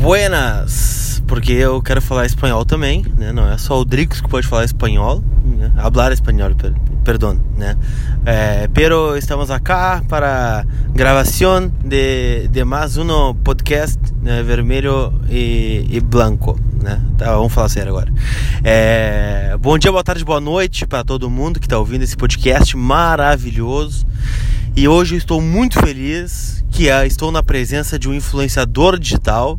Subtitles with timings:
[0.00, 3.32] Buenas, porque eu quero falar espanhol também, né?
[3.32, 5.72] Não é só o Drix que pode falar espanhol, né?
[5.76, 6.72] hablar espanhol, per
[7.04, 7.76] perdón, né?
[8.24, 10.64] Eh, pero estamos acá para
[10.94, 14.40] gravação de, de mais um podcast né?
[14.42, 17.00] vermelho e, e branco, né?
[17.16, 18.12] Tá, vamos falar sério agora.
[18.62, 22.76] É, bom dia, boa tarde, boa noite para todo mundo que está ouvindo esse podcast
[22.76, 24.06] maravilhoso.
[24.76, 29.58] E hoje eu estou muito feliz que é, estou na presença de um influenciador digital,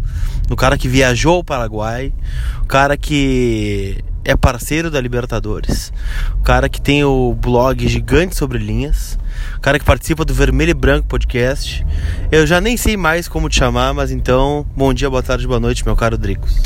[0.49, 2.13] um cara que viajou ao Paraguai,
[2.61, 5.91] um cara que é parceiro da Libertadores,
[6.37, 9.17] um cara que tem o blog Gigante Sobre Linhas,
[9.57, 11.85] um cara que participa do Vermelho e Branco Podcast.
[12.31, 15.59] Eu já nem sei mais como te chamar, mas então, bom dia, boa tarde, boa
[15.59, 16.61] noite, meu caro Dricos.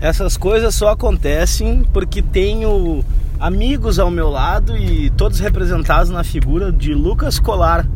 [0.00, 3.04] Essas coisas só acontecem porque tenho
[3.40, 7.86] amigos ao meu lado e todos representados na figura de Lucas Colar,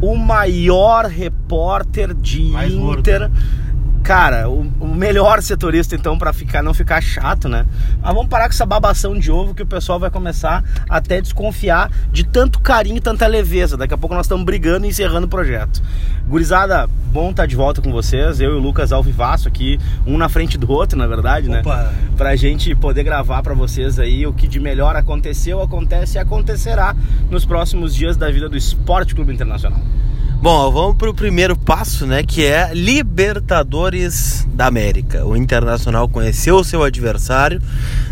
[0.00, 3.20] o maior repórter de Mais Inter.
[3.20, 3.36] gordo.
[4.02, 7.66] Cara, o, o melhor setorista então para ficar não ficar chato, né?
[8.02, 11.90] Mas vamos parar com essa babação de ovo que o pessoal vai começar até desconfiar
[12.10, 13.76] de tanto carinho e tanta leveza.
[13.76, 15.82] Daqui a pouco nós estamos brigando e encerrando o projeto.
[16.26, 18.40] Gurizada, bom estar de volta com vocês.
[18.40, 21.60] Eu e o Lucas ao vivaço aqui, um na frente do outro, na verdade, né?
[21.60, 21.92] Opa.
[22.16, 26.96] Pra gente poder gravar pra vocês aí o que de melhor aconteceu, acontece e acontecerá
[27.30, 29.80] nos próximos dias da vida do Esporte Clube Internacional.
[30.42, 32.22] Bom, vamos para o primeiro passo, né?
[32.22, 35.22] Que é Libertadores da América.
[35.26, 37.60] O Internacional conheceu o seu adversário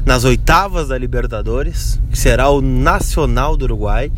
[0.05, 4.13] nas oitavas da Libertadores, que será o Nacional do Uruguai.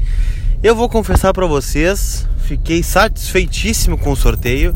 [0.61, 4.75] Eu vou confessar para vocês, fiquei satisfeitíssimo com o sorteio.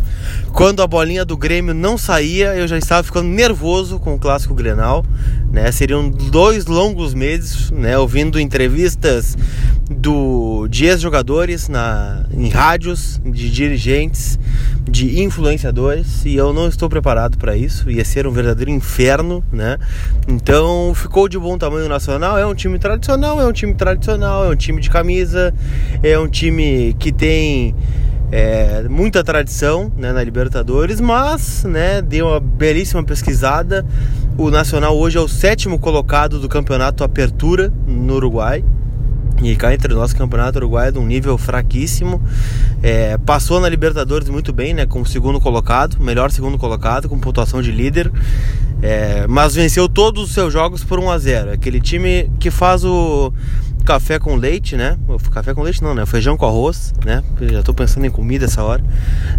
[0.52, 4.55] Quando a bolinha do Grêmio não saía, eu já estava ficando nervoso com o clássico
[4.55, 5.05] Grenal.
[5.50, 5.72] Né?
[5.72, 7.98] Seriam dois longos meses, né?
[7.98, 9.36] ouvindo entrevistas
[10.05, 14.38] do de ex-jogadores na em rádios, de dirigentes,
[14.86, 17.91] de influenciadores, e eu não estou preparado para isso.
[17.91, 19.78] Ia ser um verdadeiro inferno, né?
[20.28, 22.36] Então ficou de bom tamanho nacional.
[22.36, 25.55] É um time tradicional, é um time tradicional, é um time de camisa,
[26.02, 27.74] é um time que tem
[28.30, 33.86] é, muita tradição né, na Libertadores, mas né, deu uma belíssima pesquisada.
[34.36, 38.62] O Nacional hoje é o sétimo colocado do campeonato Apertura no Uruguai.
[39.42, 42.22] E cá entre nós, o campeonato uruguaio é de um nível fraquíssimo.
[42.83, 44.86] É, passou na Libertadores muito bem, né?
[44.86, 48.12] Como segundo colocado, melhor segundo colocado, com pontuação de líder.
[48.80, 52.84] É, mas venceu todos os seus jogos por 1 a 0 Aquele time que faz
[52.84, 53.33] o
[53.84, 54.98] café com leite, né?
[55.06, 56.02] O Café com leite não, né?
[56.02, 57.23] O feijão com arroz, né?
[57.52, 58.83] Já tô pensando em comida essa hora,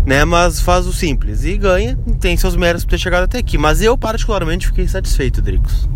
[0.05, 0.23] né?
[0.23, 1.97] Mas faz o simples e ganha.
[2.19, 3.57] Tem seus méritos por ter chegado até aqui.
[3.57, 5.89] Mas eu, particularmente, fiquei satisfeito, Dricos.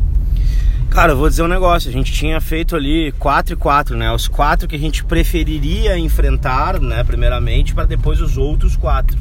[0.89, 4.11] Cara, eu vou dizer um negócio, a gente tinha feito ali 4 e 4, né?
[4.11, 9.16] Os quatro que a gente preferiria enfrentar, né, primeiramente, para depois os outros quatro.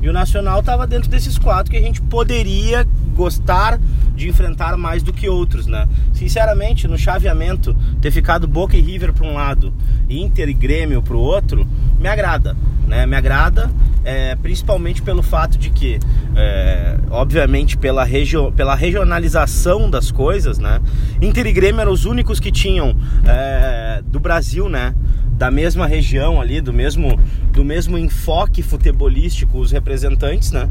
[0.00, 3.78] E o Nacional estava dentro desses quatro que a gente poderia gostar
[4.14, 5.86] de enfrentar mais do que outros, né?
[6.14, 9.74] Sinceramente, no chaveamento, ter ficado Boca e River para um lado,
[10.08, 11.68] Inter e Grêmio para o outro,
[12.00, 12.56] me agrada,
[12.88, 13.04] né?
[13.04, 13.70] Me agrada,
[14.04, 15.98] é, principalmente pelo fato de que,
[16.36, 20.80] é, obviamente, pela, regio pela regionalização das coisas, né?
[21.20, 22.94] Inter e Grêmio eram os únicos que tinham
[23.26, 24.94] é, do Brasil, né?
[25.36, 27.18] da mesma região ali, do mesmo,
[27.52, 30.68] do mesmo enfoque futebolístico, os representantes, né?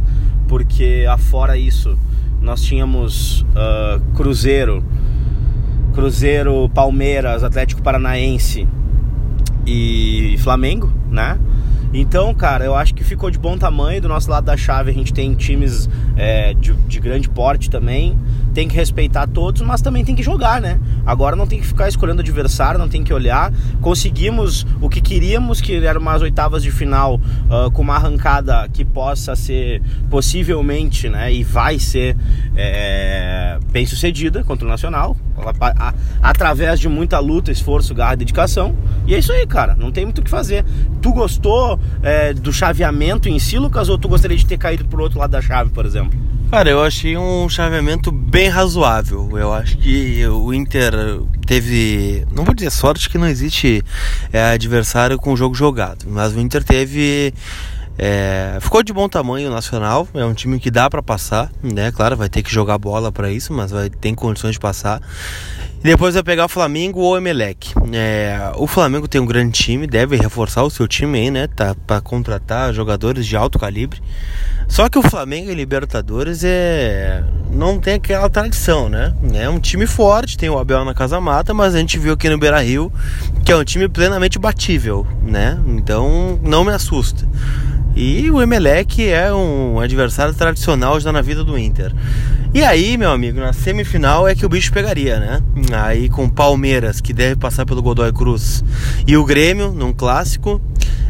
[0.48, 1.98] Porque afora isso,
[2.42, 4.84] nós tínhamos ah, Cruzeiro,
[5.94, 8.68] Cruzeiro, Palmeiras, Atlético Paranaense
[9.66, 11.38] e Flamengo, né?
[11.94, 14.02] Então, cara, eu acho que ficou de bom tamanho.
[14.02, 15.88] Do nosso lado da chave, a gente tem times
[16.18, 18.18] é, de, de grande porte também.
[18.52, 20.80] Tem que respeitar todos, mas também tem que jogar, né?
[21.06, 23.54] Agora não tem que ficar escolhendo adversário, não tem que olhar.
[23.80, 28.84] Conseguimos o que queríamos, que eram umas oitavas de final ah, com uma arrancada que
[28.84, 31.32] possa ser possivelmente, né?
[31.32, 32.18] E vai ser
[32.56, 35.16] é, bem sucedida contra o Nacional.
[35.50, 38.76] A- através de muita luta, esforço, garra dedicação.
[39.08, 39.76] E é isso aí, cara.
[39.76, 40.64] Não tem muito o que fazer.
[41.02, 45.02] Tu gostou é, do chaveamento em si, Lucas, ou tu gostaria de ter caído pro
[45.04, 46.18] outro lado da chave, por exemplo?
[46.52, 49.28] Cara, eu achei um chaveamento bem razoável.
[49.38, 50.94] Eu acho que o Inter
[51.48, 52.26] teve.
[52.32, 53.84] Não vou dizer sorte que não existe
[54.32, 56.06] é, adversário com o jogo jogado.
[56.08, 57.34] Mas o Inter teve.
[57.98, 60.08] É, ficou de bom tamanho o nacional.
[60.14, 61.92] É um time que dá pra passar, né?
[61.92, 65.02] Claro, vai ter que jogar bola pra isso, mas vai ter condições de passar.
[65.80, 67.74] E depois vai pegar o Flamengo ou o Emelec.
[67.92, 71.48] É, o Flamengo tem um grande time, deve reforçar o seu time aí, né?
[71.48, 74.02] Tá para contratar jogadores de alto calibre.
[74.68, 79.14] Só que o Flamengo em Libertadores é não tem aquela tradição, né?
[79.34, 82.30] É um time forte, tem o Abel na casa mata, mas a gente viu aqui
[82.30, 82.92] no Beira-Rio
[83.46, 85.60] que é um time plenamente batível, né?
[85.68, 87.28] Então não me assusta.
[87.96, 91.94] E o Emelec é um adversário tradicional já na vida do Inter.
[92.52, 95.42] E aí, meu amigo, na semifinal é que o bicho pegaria, né?
[95.72, 98.64] Aí com Palmeiras, que deve passar pelo Godoy Cruz,
[99.08, 100.60] e o Grêmio, num clássico,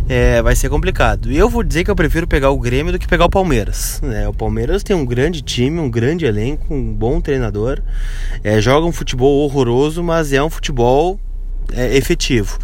[0.10, 1.32] é, vai ser complicado.
[1.32, 4.02] E eu vou dizer que eu prefiro pegar o Grêmio do que pegar o Palmeiras.
[4.04, 4.28] Né?
[4.28, 7.82] O Palmeiras tem um grande time, um grande elenco, um bom treinador,
[8.44, 11.20] é, joga um futebol horroroso, mas é um futebol
[11.74, 12.60] é, efetivo.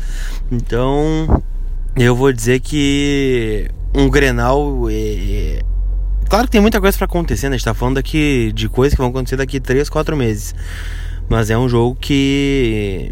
[0.52, 1.42] Então,
[1.96, 4.88] eu vou dizer que um Grenal.
[4.90, 5.62] É,
[6.30, 7.56] claro que tem muita coisa para acontecer, né?
[7.56, 10.56] A gente tá falando aqui de coisas que vão acontecer daqui 3, 4 meses.
[11.28, 13.12] Mas é um jogo que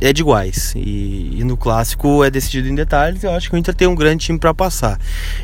[0.00, 0.72] é de iguais.
[0.76, 3.22] E, e, no clássico é decidido em detalhes.
[3.22, 4.98] Eu acho que o Inter tem um grande time para passar.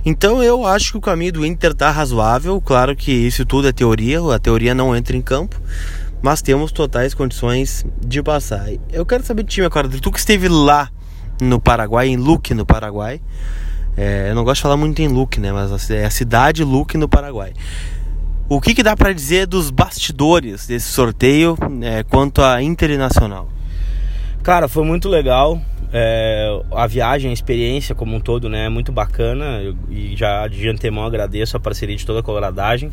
[0.05, 2.61] Então eu acho que o caminho do Inter tá razoável.
[2.61, 5.61] Claro que isso tudo é teoria, a teoria não entra em campo.
[6.21, 8.69] Mas temos totais condições de passar.
[8.93, 9.89] Eu quero saber de time agora.
[9.89, 10.91] Tu que esteve lá
[11.41, 13.21] no Paraguai, em Luque, no Paraguai.
[14.01, 15.51] É, eu não gosto de falar muito em Luque, né?
[15.51, 17.53] Mas é a cidade Luque no Paraguai.
[18.49, 23.49] O que, que dá para dizer dos bastidores desse sorteio é, quanto à internacional?
[24.41, 25.61] Cara, foi muito legal.
[25.91, 30.69] É, a viagem, a experiência como um todo, né, é muito bacana e já de
[30.69, 32.91] antemão agradeço a parceria de toda a coloradagem.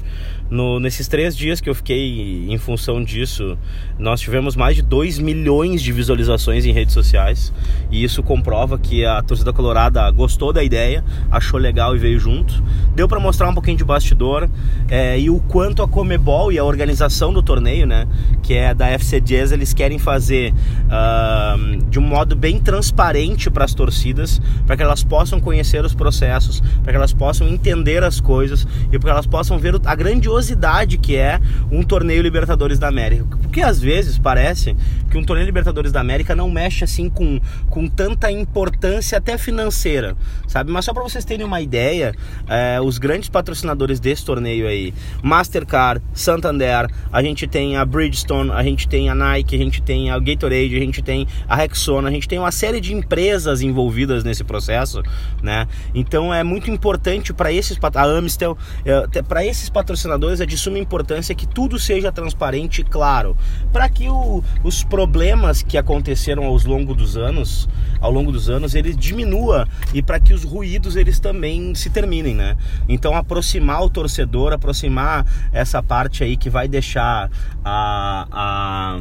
[0.50, 3.58] No, nesses três dias que eu fiquei em função disso,
[4.00, 7.52] nós tivemos mais de 2 milhões de visualizações em redes sociais
[7.92, 12.64] e isso comprova que a torcida colorada gostou da ideia, achou legal e veio junto.
[12.96, 14.50] Deu para mostrar um pouquinho de bastidor
[14.88, 18.08] é, e o quanto a Comebol e a organização do torneio, né,
[18.42, 20.54] que é da FC Jazz, eles querem fazer
[20.86, 25.84] uh, de um modo bem transparente transparente para as torcidas, para que elas possam conhecer
[25.84, 29.76] os processos, para que elas possam entender as coisas e para que elas possam ver
[29.84, 31.40] a grandiosidade que é
[31.72, 33.38] um torneio Libertadores da América.
[33.42, 34.76] Porque às vezes parece
[35.10, 37.40] que um torneio Libertadores da América não mexe assim com,
[37.70, 40.16] com tanta importância até financeira,
[40.48, 40.72] sabe?
[40.72, 42.14] Mas só para vocês terem uma ideia,
[42.48, 44.94] é, os grandes patrocinadores desse torneio aí,
[45.24, 50.12] Mastercard, Santander, a gente tem a Bridgestone, a gente tem a Nike, a gente tem
[50.12, 53.62] a Gatorade, a gente tem a Rexona, a gente tem uma série série de empresas
[53.62, 55.01] envolvidas nesse processo,
[55.42, 55.68] né?
[55.94, 60.77] Então é muito importante para esses a Amstel, é, para esses patrocinadores é de suma
[60.80, 63.38] importância que tudo seja transparente e claro,
[63.72, 67.69] para que o, os problemas que aconteceram ao longo dos anos,
[68.01, 72.36] ao longo dos anos, eles diminua e para que os ruídos eles também se terminem,
[72.36, 72.57] né?
[72.89, 77.30] Então aproximar o torcedor, aproximar essa parte aí que vai deixar
[77.63, 79.00] a, a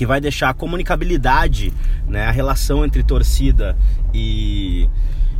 [0.00, 1.74] que vai deixar a comunicabilidade,
[2.08, 3.76] né, a relação entre torcida
[4.14, 4.88] e,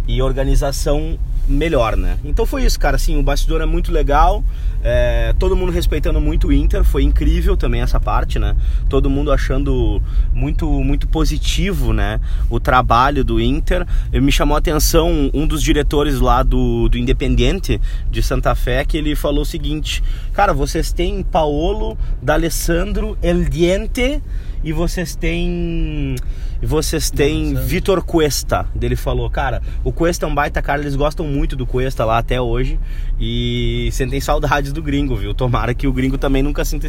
[0.06, 1.18] e organização
[1.48, 2.18] melhor, né?
[2.22, 2.96] Então foi isso, cara.
[2.96, 4.44] Assim, o bastidor é muito legal.
[4.84, 6.84] É, todo mundo respeitando muito o Inter.
[6.84, 8.54] Foi incrível também essa parte, né?
[8.86, 12.20] Todo mundo achando muito, muito positivo, né?
[12.50, 13.86] O trabalho do Inter.
[14.12, 17.80] Me chamou a atenção um dos diretores lá do, do Independiente
[18.10, 20.02] de Santa Fé que ele falou o seguinte:
[20.34, 24.20] Cara, vocês têm Paolo, D'Alessandro, El Diente
[24.62, 26.16] e vocês têm
[26.62, 28.66] vocês têm Vitor Cuesta.
[28.80, 32.18] Ele falou, cara, o Cuesta é um baita cara, eles gostam muito do Cuesta lá
[32.18, 32.78] até hoje
[33.18, 35.32] e sentem saudades do gringo, viu?
[35.32, 36.86] Tomara que o gringo também nunca sinta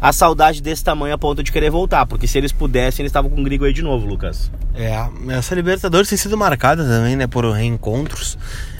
[0.00, 3.30] a saudade desse tamanho a ponto de querer voltar, porque se eles pudessem, eles estavam
[3.30, 4.50] com o gringo aí de novo, Lucas.
[4.74, 4.94] É,
[5.30, 8.36] essa Libertadores tem sido marcada também, né, por reencontros.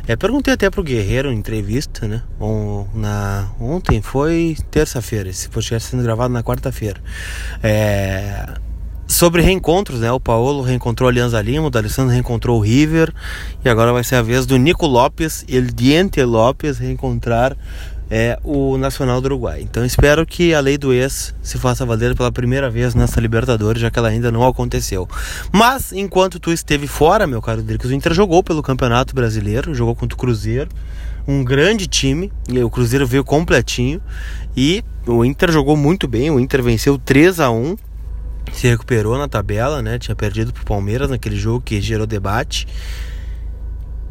[0.09, 2.23] É, perguntei até pro Guerreiro em entrevista, né?
[2.95, 7.01] na, ontem foi terça-feira, esse podcast sendo gravado na quarta-feira.
[7.61, 8.47] É,
[9.07, 10.13] sobre reencontros, né?
[10.13, 13.13] O Paulo reencontrou a Alianza Lima, o D'Alessandro reencontrou o River
[13.65, 17.57] e agora vai ser a vez do Nico Lopes, El Diente Lopes reencontrar
[18.11, 19.61] é o Nacional do Uruguai.
[19.63, 23.83] Então espero que a lei do ex se faça valer pela primeira vez nessa Libertadores,
[23.83, 25.09] já que ela ainda não aconteceu.
[25.53, 29.95] Mas enquanto tu esteve fora, meu caro Dricos, o Inter jogou pelo Campeonato Brasileiro, jogou
[29.95, 30.71] contra o Cruzeiro,
[31.27, 34.01] um grande time, e o Cruzeiro veio completinho
[34.57, 37.77] e o Inter jogou muito bem, o Inter venceu 3 a 1
[38.53, 39.99] se recuperou na tabela, né?
[39.99, 42.67] Tinha perdido pro Palmeiras naquele jogo que gerou debate.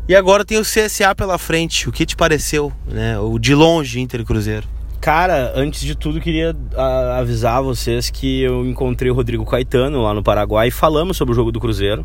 [0.08, 1.90] E agora tem o CSA pela frente.
[1.90, 3.18] O que te pareceu, né?
[3.20, 4.68] O de longe Inter Cruzeiro.
[5.06, 10.16] Cara, antes de tudo, queria a, avisar vocês que eu encontrei o Rodrigo Caetano lá
[10.16, 12.04] no Paraguai e falamos sobre o jogo do Cruzeiro.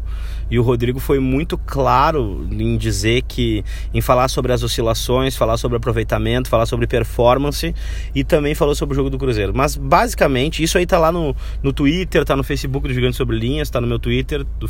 [0.50, 3.64] E o Rodrigo foi muito claro em dizer que,
[3.94, 7.74] em falar sobre as oscilações, falar sobre aproveitamento, falar sobre performance
[8.14, 9.54] e também falou sobre o jogo do Cruzeiro.
[9.56, 13.38] Mas basicamente, isso aí tá lá no, no Twitter, tá no Facebook do Gigante Sobre
[13.38, 14.68] Linhas, tá no meu Twitter, do,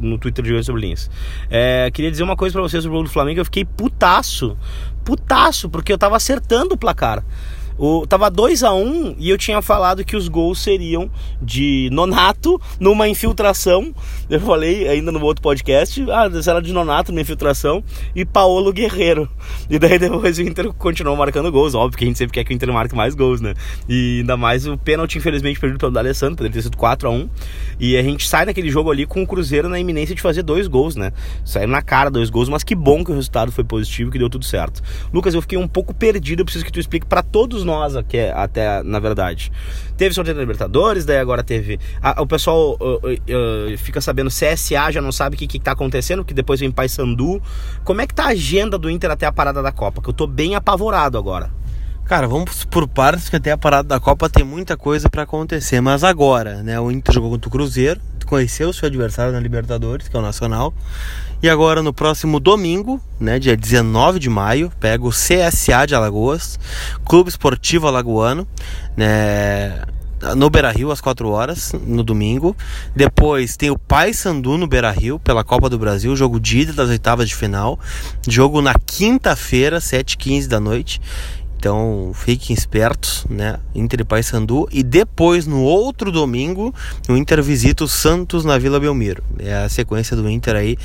[0.00, 1.08] no Twitter do Gigante Sobre Linhas.
[1.48, 4.56] É, queria dizer uma coisa para vocês sobre o jogo do Flamengo, eu fiquei putaço
[5.04, 7.22] putaço, porque eu tava acertando o placar.
[7.78, 11.10] O, tava 2 a 1 um, e eu tinha falado que os gols seriam
[11.40, 13.94] de Nonato numa infiltração.
[14.28, 17.82] Eu falei ainda no outro podcast, ah, era de Nonato numa infiltração
[18.14, 19.28] e Paulo Guerreiro.
[19.68, 22.52] E daí depois o Inter continuou marcando gols, óbvio que a gente sempre quer que
[22.52, 23.54] o Inter marque mais gols, né?
[23.88, 27.28] E ainda mais o pênalti infelizmente perdido pelo D'Alessandro, poderia ter sido 4 a 1
[27.80, 30.66] E a gente sai naquele jogo ali com o Cruzeiro na iminência de fazer dois
[30.66, 31.12] gols, né?
[31.44, 34.28] Saiu na cara dois gols, mas que bom que o resultado foi positivo, que deu
[34.28, 34.82] tudo certo.
[35.12, 38.18] Lucas, eu fiquei um pouco perdido, eu preciso que tu explique para todos nós aqui,
[38.18, 39.52] até na verdade.
[39.96, 41.78] Teve sorteio da Libertadores, daí agora teve.
[42.18, 46.24] O pessoal uh, uh, fica sabendo, CSA já não sabe o que, que tá acontecendo,
[46.24, 47.40] que depois vem Paysandu.
[47.84, 50.02] Como é que tá a agenda do Inter até a parada da Copa?
[50.02, 51.50] Que eu tô bem apavorado agora.
[52.04, 55.80] Cara, vamos por partes que até a parada da Copa tem muita coisa para acontecer,
[55.80, 58.00] mas agora, né, o Inter jogou contra o Cruzeiro,
[58.32, 60.72] conheceu o seu adversário na Libertadores, que é o Nacional.
[61.42, 66.58] E agora no próximo domingo, né, dia 19 de maio, pega o CSA de Alagoas,
[67.04, 68.48] Clube Esportivo Alagoano,
[68.96, 69.82] né,
[70.34, 72.56] no Beira-Rio às 4 horas no domingo.
[72.96, 77.28] Depois tem o Paysandu no Beira-Rio pela Copa do Brasil, jogo de ida das oitavas
[77.28, 77.78] de final.
[78.26, 81.02] Jogo na quinta-feira, 7h15 da noite.
[81.62, 83.60] Então fiquem espertos, né?
[83.72, 84.66] Inter e Paysandu.
[84.72, 86.74] E depois, no outro domingo,
[87.08, 89.22] o Inter visita o Santos na Vila Belmiro.
[89.38, 90.76] É a sequência do Inter aí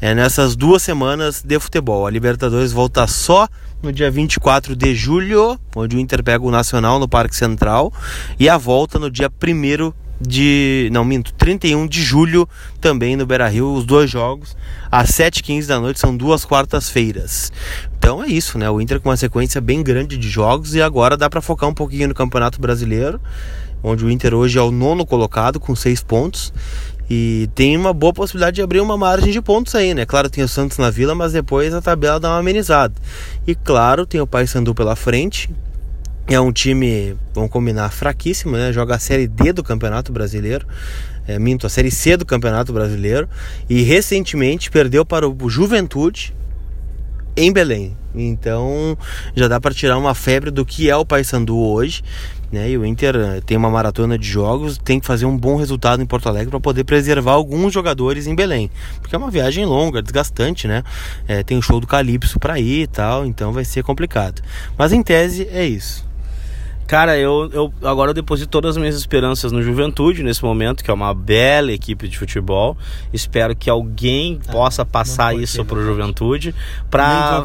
[0.00, 2.04] é nessas duas semanas de futebol.
[2.04, 3.46] A Libertadores volta só
[3.80, 7.92] no dia 24 de julho, onde o Inter pega o Nacional no Parque Central.
[8.36, 9.92] E a volta no dia 1
[10.26, 10.88] de.
[10.92, 12.48] Não, minto, 31 de julho
[12.80, 14.56] também no Beira Rio, os dois jogos,
[14.90, 17.52] às 7h15 da noite, são duas quartas-feiras.
[17.98, 18.68] Então é isso, né?
[18.68, 21.74] O Inter com uma sequência bem grande de jogos e agora dá para focar um
[21.74, 23.20] pouquinho no Campeonato Brasileiro,
[23.82, 26.52] onde o Inter hoje é o nono colocado com seis pontos.
[27.08, 30.06] E tem uma boa possibilidade de abrir uma margem de pontos aí, né?
[30.06, 32.94] Claro, tem o Santos na Vila, mas depois a tabela dá uma amenizada.
[33.46, 35.50] E claro, tem o Paysandu pela frente,
[36.26, 38.72] é um time, vamos combinar, fraquíssimo, né?
[38.72, 40.66] Joga a Série D do Campeonato Brasileiro.
[41.26, 43.28] É, minto, a Série C do Campeonato Brasileiro.
[43.68, 46.34] E recentemente perdeu para o Juventude
[47.36, 47.96] em Belém.
[48.14, 48.96] Então
[49.34, 52.02] já dá para tirar uma febre do que é o Paysandu hoje.
[52.52, 52.70] Né?
[52.70, 56.00] E o Inter eh, tem uma maratona de jogos, tem que fazer um bom resultado
[56.00, 60.00] em Porto Alegre para poder preservar alguns jogadores em Belém, porque é uma viagem longa,
[60.00, 60.84] desgastante, né?
[61.26, 64.40] É, tem o show do Calypso para ir e tal, então vai ser complicado.
[64.78, 66.06] Mas em tese é isso.
[66.86, 70.90] Cara, eu, eu agora eu deposito todas as minhas esperanças no Juventude nesse momento, que
[70.90, 72.76] é uma bela equipe de futebol.
[73.12, 76.54] Espero que alguém ah, possa passar isso para o Juventude
[76.90, 77.42] para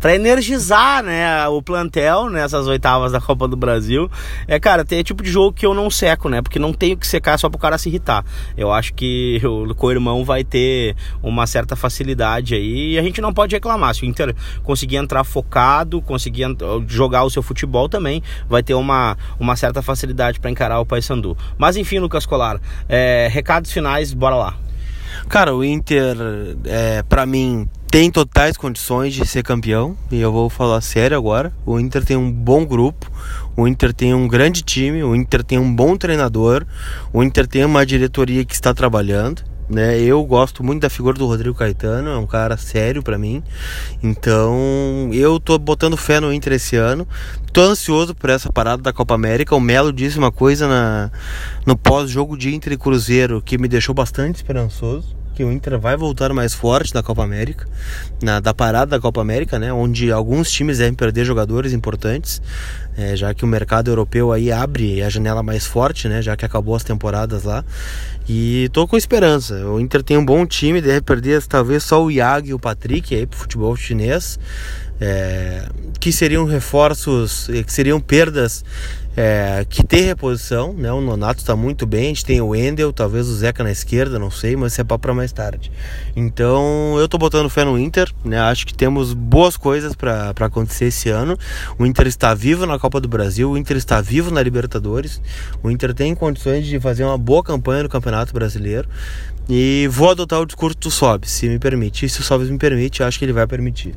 [0.00, 4.10] para energizar, né, o plantel nessas oitavas da Copa do Brasil.
[4.46, 6.42] É, cara, tem tipo de jogo que eu não seco, né?
[6.42, 8.24] Porque não tenho que secar só pro cara se irritar.
[8.56, 13.32] Eu acho que o co-irmão vai ter uma certa facilidade aí e a gente não
[13.32, 13.94] pode reclamar.
[13.94, 16.44] Se o Inter conseguir entrar focado, conseguir
[16.86, 21.36] jogar o seu futebol também, vai ter uma, uma certa facilidade para encarar o Paysandu.
[21.56, 24.54] Mas enfim, Lucas Colar, é, recados finais, bora lá.
[25.28, 26.16] Cara, o Inter,
[26.66, 31.52] é, para mim, tem totais condições de ser campeão e eu vou falar sério agora.
[31.64, 33.10] O Inter tem um bom grupo,
[33.56, 36.66] o Inter tem um grande time, o Inter tem um bom treinador,
[37.12, 39.42] o Inter tem uma diretoria que está trabalhando.
[39.68, 39.98] Né?
[40.00, 43.42] Eu gosto muito da figura do Rodrigo Caetano, é um cara sério para mim.
[44.02, 47.06] Então, eu tô botando fé no Inter esse ano.
[47.52, 49.56] Tô ansioso por essa parada da Copa América.
[49.56, 51.10] O Melo disse uma coisa na,
[51.64, 55.98] no pós-jogo de Inter e Cruzeiro que me deixou bastante esperançoso que o Inter vai
[55.98, 57.68] voltar mais forte da Copa América,
[58.22, 62.40] na, da parada da Copa América, né, onde alguns times devem perder jogadores importantes,
[62.96, 66.46] é, já que o mercado europeu aí abre a janela mais forte, né, já que
[66.46, 67.62] acabou as temporadas lá.
[68.26, 69.54] E tô com esperança.
[69.66, 73.14] O Inter tem um bom time, deve perder talvez só o Iago e o Patrick
[73.14, 74.38] aí pro futebol chinês,
[75.00, 75.68] é,
[76.00, 78.64] que seriam reforços, que seriam perdas
[79.16, 80.92] é, que tem reposição, né?
[80.92, 84.18] O Nonato está muito bem, a gente tem o Wendel, talvez o Zeca na esquerda,
[84.18, 85.72] não sei, mas isso é para mais tarde.
[86.14, 88.38] Então eu tô botando fé no Inter, né?
[88.38, 91.38] Acho que temos boas coisas para acontecer esse ano.
[91.78, 95.20] O Inter está vivo na Copa do Brasil, o Inter está vivo na Libertadores,
[95.62, 98.86] o Inter tem condições de fazer uma boa campanha no Campeonato Brasileiro.
[99.48, 102.04] E vou adotar o discurso do Sobs, se me permite.
[102.04, 103.94] E se o Sobs me permite, acho que ele vai permitir.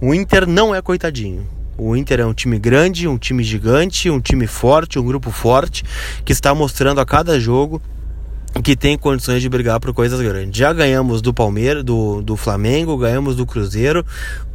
[0.00, 1.46] O Inter não é coitadinho.
[1.76, 5.84] O Inter é um time grande, um time gigante, um time forte, um grupo forte
[6.24, 7.80] que está mostrando a cada jogo
[8.62, 10.58] que tem condições de brigar por coisas grandes.
[10.58, 14.04] Já ganhamos do Palmeiras, do, do Flamengo, ganhamos do Cruzeiro,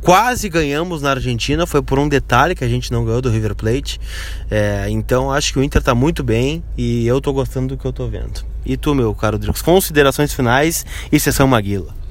[0.01, 3.55] quase ganhamos na Argentina, foi por um detalhe que a gente não ganhou do River
[3.55, 3.99] Plate.
[4.49, 7.85] É, então acho que o Inter está muito bem e eu estou gostando do que
[7.85, 8.45] eu estou vendo.
[8.65, 12.02] E tu, meu caro Drix, considerações finais e sessão Maguila.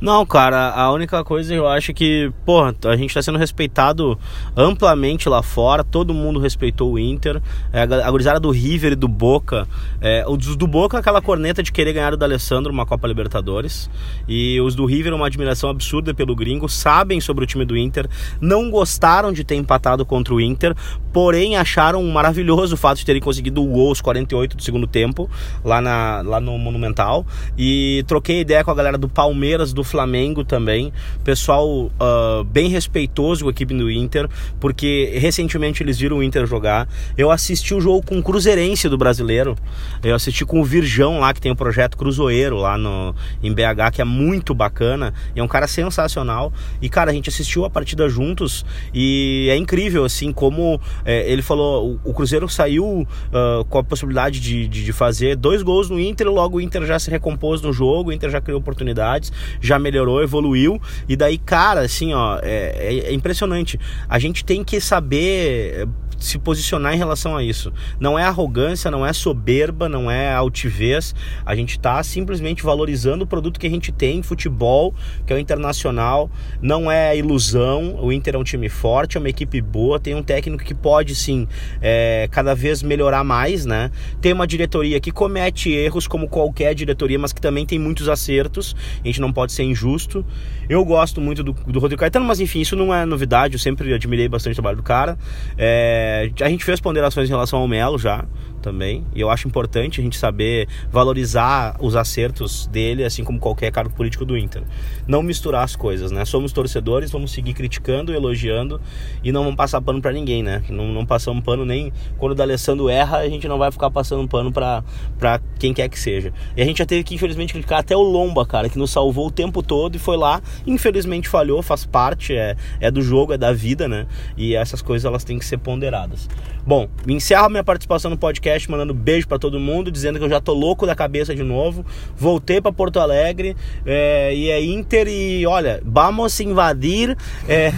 [0.00, 4.18] Não, cara, a única coisa eu acho que, porra, a gente está sendo respeitado
[4.56, 9.06] amplamente lá fora, todo mundo respeitou o Inter, é, a gurizada do River e do
[9.06, 9.68] Boca,
[10.00, 13.90] é, os do Boca aquela corneta de querer ganhar do Alessandro uma Copa Libertadores,
[14.26, 18.08] e os do River uma admiração absurda pelo gringo, sabem sobre o time do Inter,
[18.40, 20.74] não gostaram de ter empatado contra o Inter,
[21.12, 25.28] porém acharam maravilhoso o fato de terem conseguido o gol aos 48 do segundo tempo,
[25.62, 27.26] lá, na, lá no Monumental,
[27.58, 30.92] e troquei ideia com a galera do Palmeiras, do Flamengo também.
[31.24, 34.28] Pessoal uh, bem respeitoso com a equipe do Inter,
[34.58, 36.88] porque recentemente eles viram o Inter jogar.
[37.16, 39.56] Eu assisti o jogo com o Cruzeirense do brasileiro.
[40.02, 43.92] Eu assisti com o Virjão lá, que tem o projeto Cruzoeiro lá no, em BH,
[43.92, 45.12] que é muito bacana.
[45.34, 46.52] É um cara sensacional.
[46.80, 51.42] E, cara, a gente assistiu a partida juntos e é incrível, assim, como é, ele
[51.42, 55.88] falou: o, o Cruzeiro saiu uh, com a possibilidade de, de, de, fazer dois gols
[55.88, 59.32] no Inter, logo o Inter já se recompôs no jogo, o Inter já criou oportunidades,
[59.60, 60.80] já melhorou, evoluiu.
[61.08, 63.78] E daí, cara, assim, ó, é, é, é impressionante.
[64.08, 65.88] A gente tem que saber
[66.20, 67.72] se posicionar em relação a isso.
[67.98, 71.14] Não é arrogância, não é soberba, não é altivez.
[71.44, 74.94] A gente está simplesmente valorizando o produto que a gente tem, futebol,
[75.26, 76.30] que é o internacional.
[76.60, 77.96] Não é ilusão.
[78.00, 81.14] O Inter é um time forte, é uma equipe boa, tem um técnico que pode
[81.14, 81.48] sim
[81.80, 83.90] é, cada vez melhorar mais, né?
[84.20, 88.76] Tem uma diretoria que comete erros como qualquer diretoria, mas que também tem muitos acertos.
[89.02, 90.24] A gente não pode ser injusto.
[90.68, 93.54] Eu gosto muito do, do Rodrigo Caetano, mas enfim, isso não é novidade.
[93.54, 95.18] Eu sempre admirei bastante o trabalho do cara.
[95.56, 96.09] É,
[96.40, 98.24] a gente fez ponderações em relação ao Melo já
[98.60, 99.04] também.
[99.14, 103.94] E eu acho importante a gente saber valorizar os acertos dele, assim como qualquer cargo
[103.94, 104.62] político do Inter.
[105.06, 106.24] Não misturar as coisas, né?
[106.24, 108.80] Somos torcedores, vamos seguir criticando, elogiando
[109.24, 110.62] e não vamos passar pano para ninguém, né?
[110.68, 114.26] Não, não passamos pano nem quando o D'Alessandro erra, a gente não vai ficar passando
[114.28, 116.32] pano para quem quer que seja.
[116.56, 119.28] E a gente já teve que, infelizmente, criticar até o Lomba, cara, que nos salvou
[119.28, 123.38] o tempo todo e foi lá, infelizmente falhou, faz parte, é, é do jogo, é
[123.38, 124.06] da vida, né?
[124.36, 126.28] E essas coisas elas têm que ser ponderadas.
[126.66, 130.40] Bom, encerro minha participação no podcast mandando beijo para todo mundo, dizendo que eu já
[130.40, 131.84] tô louco da cabeça de novo.
[132.16, 137.16] Voltei para Porto Alegre é, e é Inter e olha, vamos invadir
[137.48, 137.72] é,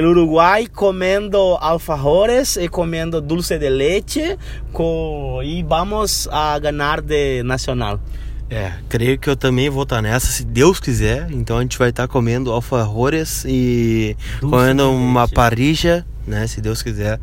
[0.00, 4.38] o Uruguai comendo alfajores e comendo dulce de leite
[4.72, 8.00] com, e vamos a ganhar de Nacional.
[8.48, 11.28] É, creio que eu também vou estar nessa, se Deus quiser.
[11.30, 16.46] Então a gente vai estar comendo alfajores e Dulce comendo uma parrilla, né?
[16.46, 17.18] Se Deus quiser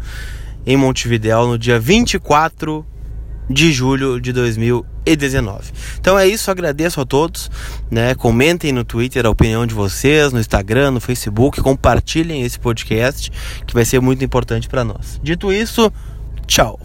[0.66, 2.86] em Montevidéu no dia 24
[3.50, 5.72] de julho de 2019.
[6.00, 7.52] Então é isso, agradeço a todos,
[7.92, 8.16] né?
[8.16, 13.32] Comentem no Twitter a opinião de vocês, no Instagram, no Facebook, compartilhem esse podcast
[13.66, 15.20] que vai ser muito importante para nós.
[15.22, 15.92] Dito isso,
[16.48, 16.80] tchau.